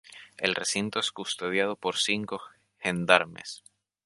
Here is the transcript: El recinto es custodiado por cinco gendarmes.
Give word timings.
El 0.37 0.55
recinto 0.55 0.99
es 0.99 1.11
custodiado 1.11 1.75
por 1.75 1.95
cinco 1.95 2.41
gendarmes. 2.79 3.61